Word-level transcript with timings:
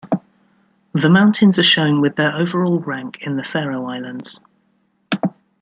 The 0.93 1.11
mountains 1.11 1.59
are 1.59 1.63
shown 1.63 2.01
with 2.01 2.15
their 2.15 2.35
overall 2.35 2.79
rank 2.79 3.19
in 3.21 3.35
the 3.35 3.43
Faroe 3.43 3.85
Islands. 3.85 4.39